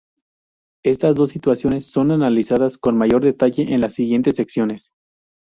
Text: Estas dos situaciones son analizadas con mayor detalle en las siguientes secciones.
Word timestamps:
Estas 0.83 1.13
dos 1.15 1.29
situaciones 1.29 1.85
son 1.85 2.09
analizadas 2.09 2.79
con 2.79 2.97
mayor 2.97 3.23
detalle 3.23 3.71
en 3.71 3.81
las 3.81 3.93
siguientes 3.93 4.35
secciones. 4.35 4.93